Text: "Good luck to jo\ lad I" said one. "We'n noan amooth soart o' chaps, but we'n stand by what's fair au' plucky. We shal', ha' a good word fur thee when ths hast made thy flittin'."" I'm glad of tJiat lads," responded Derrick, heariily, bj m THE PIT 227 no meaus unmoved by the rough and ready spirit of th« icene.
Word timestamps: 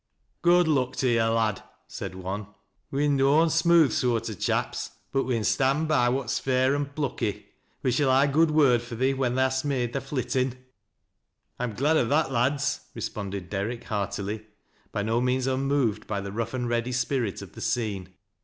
"Good 0.41 0.67
luck 0.67 0.95
to 0.95 1.13
jo\ 1.13 1.31
lad 1.35 1.59
I" 1.59 1.63
said 1.87 2.15
one. 2.15 2.47
"We'n 2.89 3.17
noan 3.17 3.49
amooth 3.49 3.91
soart 3.93 4.31
o' 4.31 4.33
chaps, 4.33 4.89
but 5.11 5.25
we'n 5.25 5.43
stand 5.43 5.87
by 5.89 6.09
what's 6.09 6.39
fair 6.39 6.75
au' 6.75 6.85
plucky. 6.85 7.45
We 7.83 7.91
shal', 7.91 8.09
ha' 8.09 8.23
a 8.23 8.27
good 8.27 8.49
word 8.49 8.81
fur 8.81 8.95
thee 8.95 9.13
when 9.13 9.33
ths 9.35 9.41
hast 9.41 9.65
made 9.65 9.93
thy 9.93 9.99
flittin'."" 9.99 10.57
I'm 11.59 11.75
glad 11.75 11.97
of 11.97 12.07
tJiat 12.07 12.31
lads," 12.31 12.79
responded 12.95 13.51
Derrick, 13.51 13.83
heariily, 13.83 14.39
bj 14.39 14.41
m 14.41 14.45
THE 14.45 14.99
PIT 15.03 15.05
227 15.05 15.05
no 15.05 15.21
meaus 15.21 15.45
unmoved 15.45 16.07
by 16.07 16.19
the 16.19 16.31
rough 16.31 16.55
and 16.55 16.67
ready 16.67 16.91
spirit 16.91 17.43
of 17.43 17.49
th« 17.53 17.63
icene. 17.63 18.07